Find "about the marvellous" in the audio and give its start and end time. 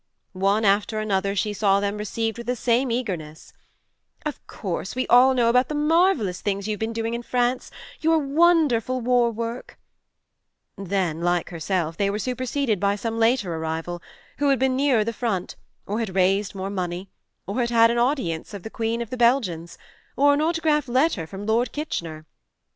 5.47-6.41